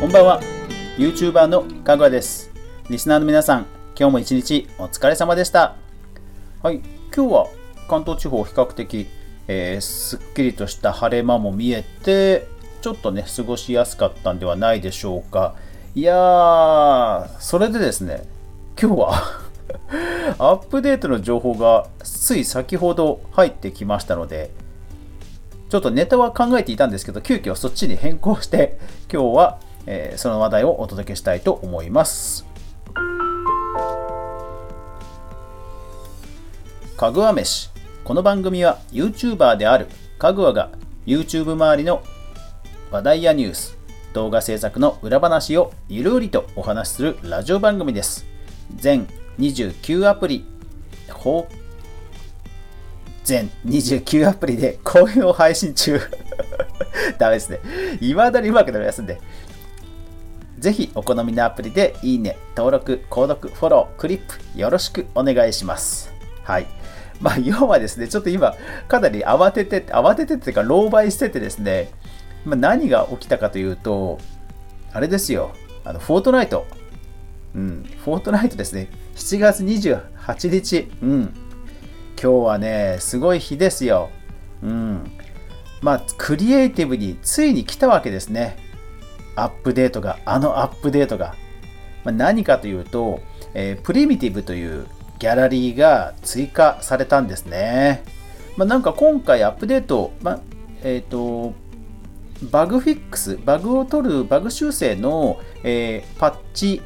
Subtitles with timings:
[0.00, 0.40] こんばんは。
[0.96, 2.50] YouTuber のかぐわです。
[2.88, 5.76] リスナーの皆さん今日も一日お疲れ様でした。
[6.62, 6.80] はい
[7.14, 7.48] 今日は
[7.86, 9.08] 関東地方比較的、
[9.46, 12.48] えー、すっきりとした晴れ間も見えて
[12.80, 15.54] ちょっとね過ごしやすかったんではないでしょうか。
[15.94, 18.22] いやーそれでですね
[18.80, 19.12] 今日は
[20.40, 24.50] アップデートの情報がつい先ほど入ってきましたので
[25.68, 28.78] ちょっとネタは考えていたんですけど急遽そっちに変更して
[29.12, 32.46] 今日はえー、その話題をお届けしたいと思います。
[36.96, 37.70] かぐわ飯
[38.04, 39.86] この番組は YouTuber である
[40.18, 40.70] かぐわが
[41.06, 42.02] YouTube 周りの
[42.90, 43.78] 話題やニュース
[44.12, 48.26] 動画制作の裏話をゆるりとお話しするラジオ番組です
[48.76, 49.08] 全
[49.38, 50.44] 29アプリ
[53.24, 56.00] 全29アプリで 好評配信中
[57.18, 57.60] ダメですね。
[58.00, 59.20] 未だにうまくなりますんで、
[60.60, 64.20] ぜひお好みのアプリでいいね、登録、購読、フォロー、クリッ
[64.52, 66.12] プよろしくお願いします。
[66.44, 66.66] はい。
[67.18, 68.54] まあ、 要はですね、ちょっと今、
[68.86, 71.90] かなり慌てて、慌ててっていうか、狼狽しててですね、
[72.44, 74.18] まあ、何が起きたかというと、
[74.92, 75.52] あれですよ、
[75.82, 76.66] あの、フォートナイト。
[77.54, 78.88] うん、フォートナイトですね。
[79.16, 80.90] 7月28日。
[81.02, 81.34] うん。
[82.22, 84.10] 今日はね、すごい日ですよ。
[84.62, 85.10] うん。
[85.80, 88.69] まあ、クリエイティブについに来たわけですね。
[89.36, 91.34] アップデートが、あのアップデートが。
[92.04, 93.20] まあ、何かというと、
[93.54, 94.86] えー、プリミティブという
[95.18, 98.02] ギャラリーが追加されたんですね。
[98.56, 100.40] まあ、なんか今回アップデート、まあ、
[100.82, 101.54] えっ、ー、と、
[102.50, 106.80] バグフィックス、バグを取るバグ修正の、えー、パッチ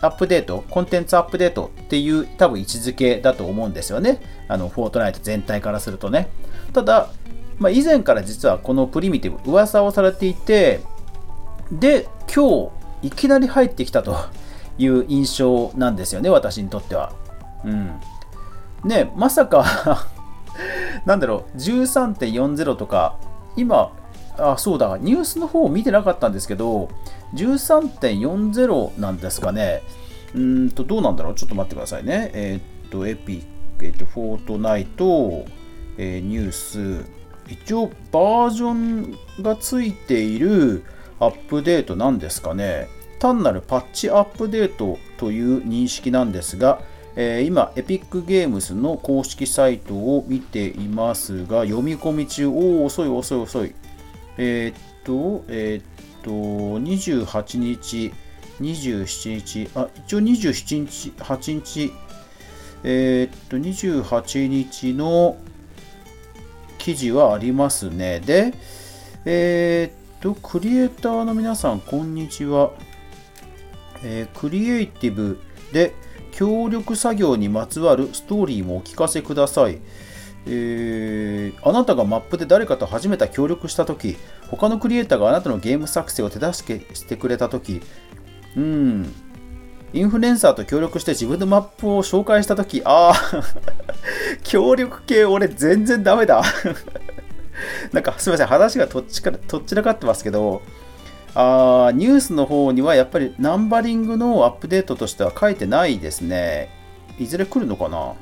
[0.00, 4.20] アップデート、コンテンツアップデートっていう多分位置づけだと思うんですよね。
[4.48, 6.30] あの、フォートナイト全体からするとね。
[6.72, 7.10] ただ、
[7.58, 10.80] まあ、以前から実はこのプリミティブ、噂をされていて、
[11.72, 12.70] で、今
[13.02, 14.16] 日、いきなり入ってきたと
[14.78, 17.12] いう印象なんですよね、私にとっては。
[17.64, 18.00] うん。
[18.84, 20.08] ね、まさか
[21.04, 23.16] なんだろう、13.40とか、
[23.56, 23.92] 今、
[24.38, 26.88] あ、そうだ、ニュースの方を見てなかったんですけど、
[27.34, 29.82] 13.40なんですかね。
[30.34, 31.34] うんと、どうなんだろう？
[31.34, 32.30] ちょっと待ってくださいね。
[32.34, 33.50] えー、っと、エピック
[33.82, 35.44] えー、っと、フォートナイト、
[35.96, 37.04] えー、ニュース、
[37.48, 40.84] 一応バージョンがついている、
[41.20, 42.88] アップデートなんですかね
[43.20, 46.80] 単なるパッチアップデートという認識なんですが、
[47.16, 53.74] えー、今、エピックゲームズの公式サイトを見ていますが、読み込み中、おお、遅い遅い遅い。
[54.38, 58.12] えー、っと、えー、っと、28日、
[58.60, 61.92] 27日、あ、一応27日、8日、
[62.84, 65.36] え、っと、28日の
[66.78, 68.20] 記事はありますね。
[68.20, 68.54] で、
[69.26, 72.72] えー、と、クリエイターの皆さん、こんにちは。
[74.02, 75.40] えー、クリエイティブ
[75.72, 75.94] で
[76.30, 79.78] 協力作業にまつわるストーリーもお聞かせください。
[80.46, 84.16] えー、あなたがマップで誰かと初めて協力したとき、
[84.50, 87.80] 他のクリエイターがあなたのゲーム作成を手助けしてくれたとき、
[88.56, 89.14] うん、
[89.94, 93.14] インフルエンサーと協力して自分のマップを紹介したとき、ああ、
[94.44, 96.42] 協力系俺全然ダメだ
[97.92, 100.62] なんかすみません、話がとっちかとっちらかってますけど、
[101.34, 106.70] あニュースの方にはやっぱりナンバリングのアップデートとしては書いてないですね。
[107.18, 108.14] いずれ来るのかな？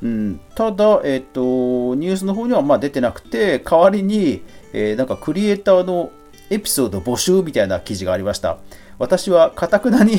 [0.00, 6.12] うん、ただ、えっ、ー、と、ニュースの方にはまあ出てなくて、代わりに、えー、なんかクリエイターの
[6.50, 8.58] エピソード募集みたいな記事がありました。
[8.98, 10.18] 私はかたくなに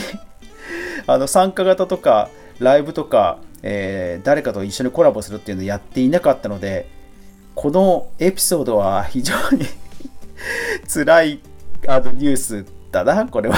[1.07, 6.87] あの参加型とかライブとか、えー、誰かと一緒にコラボするっていうのをやっていなかったので、
[7.59, 9.65] このエピソードは非常に
[10.87, 11.39] 辛い
[11.89, 13.57] あのニュースだな、これは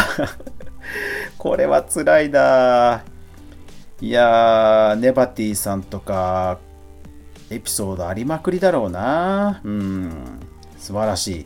[1.37, 3.03] これは辛いな。
[4.01, 6.57] いやー、ネバティさんとか、
[7.51, 9.61] エピソードありまくりだろうな。
[9.63, 10.11] うん、
[10.79, 11.45] 素晴らしい。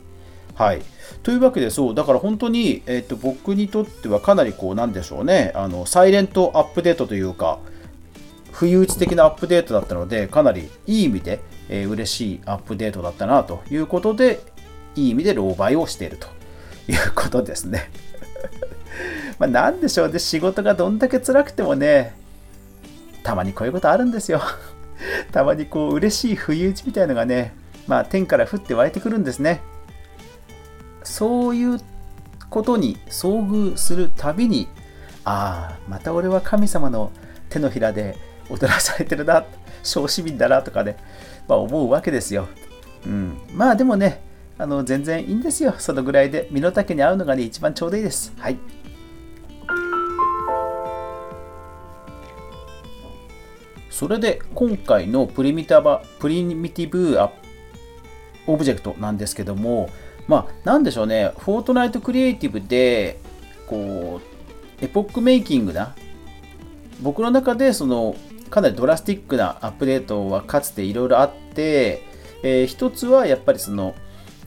[0.54, 0.82] はい。
[1.22, 7.58] というわけで、そう、だから本当に、えっ、と、僕にとってはかなりこう、なんでしょうね、あの、サイレントアップデートというか、
[8.50, 14.40] 不意打ち的なアップデートだったので、かなりいい意味で、えー、嬉しいアップデートだったなということで、
[14.94, 16.28] いい意味で狼狽をしていると
[16.90, 17.90] いうことですね。
[19.38, 22.14] まあ何でしょうね、仕事がどんだけ辛くてもね、
[23.22, 24.40] たまにこういうことあるんですよ。
[25.32, 27.54] たまにこう嬉しい不意打ちみたいのがね、
[27.86, 29.60] まあ天から降って湧いてくるんですね。
[31.02, 31.80] そういう
[32.50, 34.68] ことに遭遇するたびに、
[35.24, 37.10] ああ、また俺は神様の
[37.50, 38.16] 手のひらで
[38.48, 39.44] 踊らされてるな、
[39.86, 40.96] 小市民だなとかね、
[41.48, 42.48] まあ、思うわけですよ。
[43.06, 44.22] うん、まあでもね、
[44.58, 45.74] あの全然いいんですよ。
[45.78, 46.48] そのぐらいで。
[46.50, 48.32] 身の丈に合うのがね、一番ちょうどいいです。
[48.38, 48.58] はい。
[53.90, 57.18] それで今回のプリミタバプリミティブ
[58.46, 59.88] オブジェクトなんですけども、
[60.28, 63.18] まあ、なんでしょうね、フォートナイトクリエイティブで、
[63.66, 64.20] こ
[64.80, 65.94] う、エポックメイキングな、
[67.00, 68.16] 僕の中でその、
[68.50, 72.02] かなりドラスティックなアップデートはかつていろいろあって、
[72.42, 73.94] えー、一つはやっぱりその、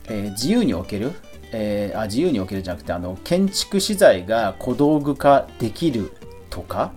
[0.08, 1.12] えー、自由における、
[1.52, 6.12] えー、あ自由におけるじゃなくてあの建築資材が小道具化できる
[6.50, 6.92] とか、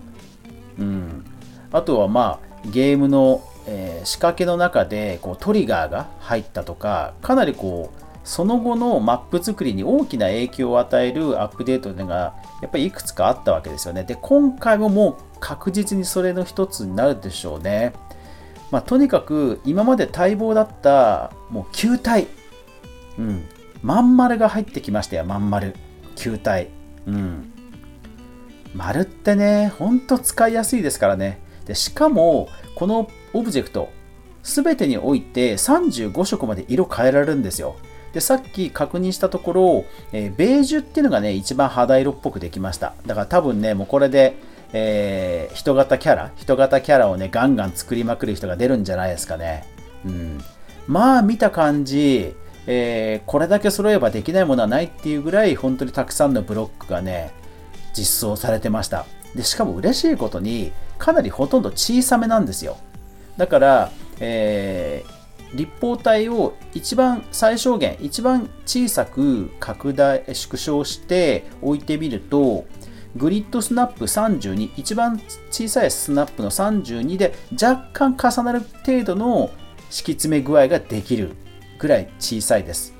[0.79, 1.25] うん、
[1.71, 14.03] あとはまあゲームの、え、仕掛けの中でこうトリガーが入ったとかかなりこうその後のマップ作りに大きな影響を与えるアップデートがやっぱりいくつかあったわけですよね。
[14.03, 17.93] で今回ももう確実にそれの一つになるでしょうね。
[18.71, 22.27] まあ、とにかく今まで待望だったもう球体、
[23.19, 23.45] うん、
[23.83, 25.75] まん丸が入ってきましたよ、まん丸。
[26.15, 26.69] 球体。
[27.05, 27.51] うん。
[28.73, 31.39] 丸ってね、ほんと使いやすいですからね。
[31.65, 33.89] でしかも、このオブジェクト、
[34.41, 37.75] すべてにおいて35色まで色変えられるんですよ。
[38.13, 42.93] で、さっき確認したところ、えー、ベージュっていうのがね、一番肌色っぽくできました。
[43.05, 44.35] だから多分ね、もうこれで、
[44.71, 49.65] えー、人型キャラ、人型キャラをね、ガンガン作りまくる人が出るんじゃないですかね。
[50.05, 50.41] うん。
[50.87, 52.35] まあ、見た感じ、
[52.67, 57.31] えー、これだけ揃えばできないものはないっていうぐらい、本当にたくさんのブロックがね、
[57.95, 59.05] 実装されてました。
[59.35, 62.77] で、しかも嬉しいことに、かなりほとんど小さめなんですよ。
[63.37, 65.22] だから、えー、
[65.53, 72.65] 立方体を一番最小限、一番小さく拡大、縮小して置いてみると、
[73.15, 75.21] グリッドスナップ32、一番
[75.51, 79.51] 小さいスナップの32で若干重なる程度の
[79.91, 81.35] 敷き詰め具合ができる
[81.77, 82.95] ぐらい小さいです。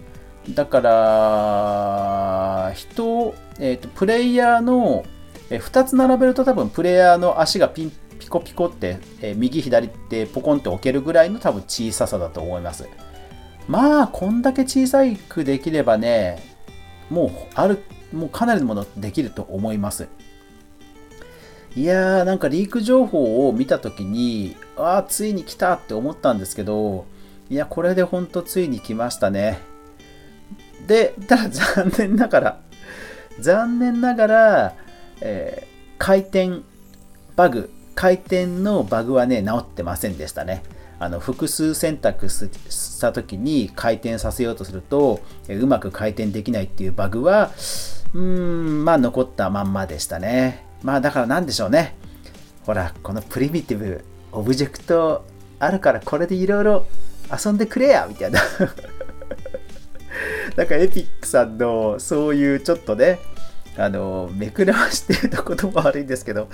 [0.49, 5.05] だから、人、えーと、プレイヤーの、
[5.49, 7.91] 2つ並べると多分プレイヤーの足がピン
[8.33, 12.89] コピコって、え右左ってポコンって置けるぐらいの多分小ささだと思います。
[13.67, 16.41] まあ、こんだけ小さくできればね、
[17.11, 20.07] もうある、もうかなりのものできると思います。
[21.75, 27.05] いやー、なんかリーク情報を見たときに、ああ、ついに来たって思ったんですけど、
[27.51, 29.59] いや、これでほんとついに来ましたね。
[30.87, 32.61] で、ただ残念ながら、
[33.39, 34.73] 残念ながら、
[35.21, 36.61] えー、回転
[37.35, 40.63] バグ、回転のバグはね、治ってませんでしたね。
[40.99, 47.51] あの複数選択した時に回転させようとすると、うまく回転できないっていうバグは、
[48.13, 50.65] うーん、まあ残ったまんまでしたね。
[50.81, 51.95] まあだからなんでしょうね。
[52.65, 55.25] ほら、このプリミティブ、オブジェクト
[55.59, 56.85] あるからこれでいろいろ
[57.45, 58.39] 遊んでくれやみたいな
[60.55, 63.19] なんかエピックさんのそういうちょっとね、
[63.77, 66.47] あの、めくらましてるとことも悪いんですけど、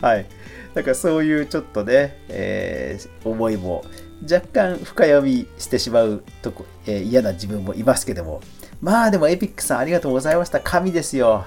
[0.00, 0.26] はい。
[0.74, 3.84] なんかそういうちょっとね、えー、思いも
[4.22, 8.40] 若干深読みしてしまうとこ、えー、嫌な自分もいますけども。
[8.80, 10.60] まあでもエピックさんありがとうございました。
[10.60, 11.46] 神ですよ。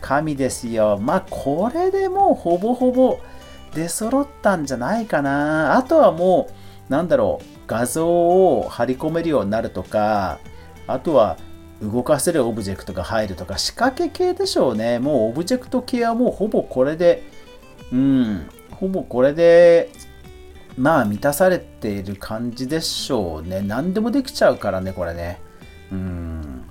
[0.00, 0.98] 神ですよ。
[0.98, 3.18] まあこれでもうほぼほぼ
[3.74, 5.76] 出揃ったんじゃないかな。
[5.76, 6.48] あとはも
[6.88, 10.38] う、なんだろう、画像を貼り込めるようになるとか、
[10.86, 11.36] あとは
[11.82, 14.98] 動かせるオブジェクトが入るとか、仕掛け系でしょうね。
[14.98, 17.22] もうオブジェクト系はもうほぼこれで、
[17.92, 18.48] うん、
[18.80, 19.90] ほぼこれで、
[20.76, 23.60] まあ満たされている感じでしょうね。
[23.60, 25.40] 何でもできちゃうからね、これね。
[25.92, 26.64] うん。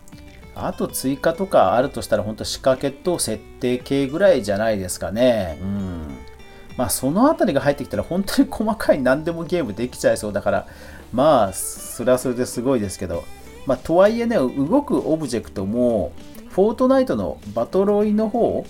[0.55, 5.59] あと追加とかあるとしたら、本当仕掛けと設定系ぐらいじゃないですかね。
[5.61, 6.17] うん。
[6.79, 10.67] まあそのあたりが入ってきたら本当に細かい何でもゲームできちゃいそうだから
[11.11, 13.25] まあそれはそれですごいですけど
[13.65, 16.13] まあとはいえね動くオブジェクトも
[16.51, 18.65] フォートナイトのバトロイの方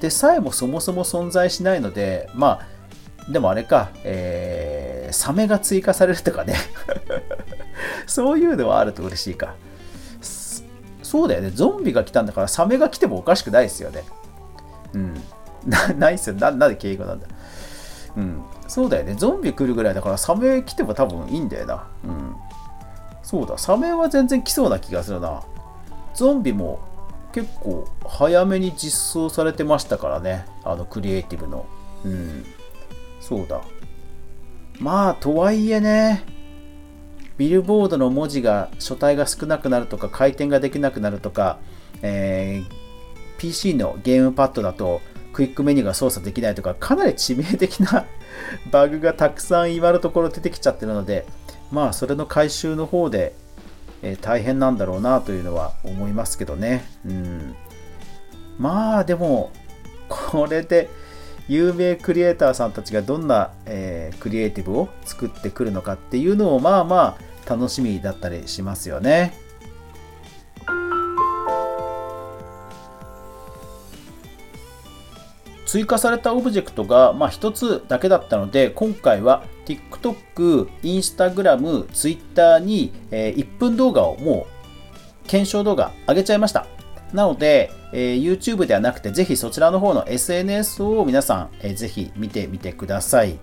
[0.00, 6.54] でさえもそもそも存在しないのでまあでもあれか、えー、サメが追加されるとかね
[8.06, 9.54] そういうのはあると嬉しいか
[11.02, 14.04] そうだよねゾンビが来たんだからサメが来てもおかしくないですよね
[14.94, 15.22] うん
[15.66, 16.50] なないっすよな。
[16.50, 17.26] なんで敬語なんだ。
[18.16, 18.42] うん。
[18.66, 19.14] そうだよね。
[19.14, 21.86] ゾンビ来るぐらいだからサメ来ても多分いいんだよな。
[22.04, 22.36] うん。
[23.22, 23.58] そうだ。
[23.58, 25.42] サメは全然来そうな気がするな。
[26.14, 26.80] ゾンビも
[27.32, 30.46] 結構早めに実装されてましたからね。
[30.64, 31.66] あのクリエイティブの。
[32.04, 32.44] うん。
[33.20, 33.60] そうだ。
[34.80, 36.24] まあ、とはいえね、
[37.36, 41.58] ビルボードの文字が書体が少なくなるとか回転ができなくなるとか、
[42.02, 45.00] えー、PC のゲームパッドだと
[45.32, 48.06] クイックメニューが操作できないとか、かなり致命的な
[48.72, 51.26] バグがたくさん今のところ出てきちゃってるので、
[51.70, 53.34] まあ、それの回収の方で、
[54.02, 56.84] えー、大変なんだろうなというのは思いますけどね。
[57.06, 57.54] うん、
[58.58, 59.50] まあでも、
[60.08, 60.88] これで
[61.48, 69.34] 有名クリエイターさんたちがどんな、えー、クリエイティブを作ってくるのかっていうのをまあまあ楽しみだったりしますよね。
[75.68, 84.46] 追加されたオブジェクトが、まあ、1つだけだったので今回は TikTok、Instagram、Twitter に、え、1分動画をも
[85.24, 86.66] う検証動画上げちゃいました。
[87.12, 93.38] なので、え、YouTube ではなくて、ぜひそちらの方の SNS を皆さん、えー、ぜひ見てみてください。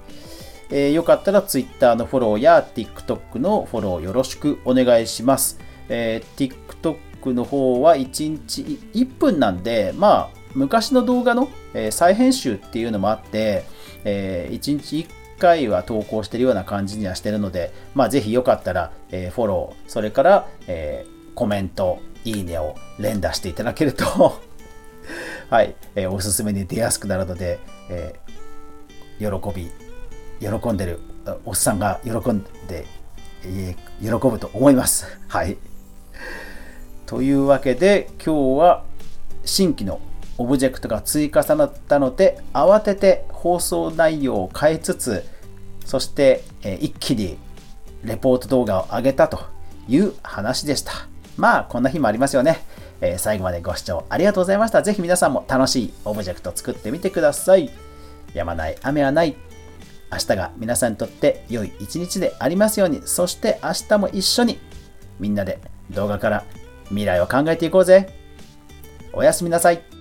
[0.72, 5.60] えー、よかったら Twitter のフォローや TikTok のフォローよろしくお願いします。
[5.89, 13.65] えー、TikTok の方は1日1分なんで、まあ、昔の動画の、えー、再編集っていうのもあって、
[14.05, 24.06] えー、1日1回は投稿してるような感じにはしてるので、まあ、ぜひよかったら、えー、フォロー、それから、えー、コメント、いいねを連打していただけると
[25.50, 29.72] はい、えー、おすすめに出やすくなるので、えー、喜び、
[30.39, 31.00] 喜んでる
[31.46, 32.86] おっさんが喜んで、
[33.44, 35.06] えー、喜ぶと思います。
[35.27, 35.58] はい。
[37.06, 38.84] というわけで、今日は
[39.44, 40.00] 新規の
[40.38, 45.24] オブジェクトが追加されたので、慌てて放送内容を変えつつ、
[45.86, 47.38] そして、え、一気に
[48.04, 49.40] レポート動画を上げたと
[49.88, 50.94] いう話でした。
[51.38, 52.66] まあ、こんな日もありますよね。
[53.02, 54.82] え、最後までご視聴ありがとうございました。
[54.82, 57.70] ぜひ皆さんも楽しいオブジェクト作ってみてください。
[58.34, 59.36] やまない雨はない。
[60.12, 63.04] 明日が皆さんにとって良い一日でありますように。
[63.06, 64.58] そして明日も一緒に
[65.20, 65.60] みんなで
[65.92, 66.46] 動画から
[66.86, 68.10] 未来を考えていこうぜ。
[69.14, 69.95] おやすみなさい。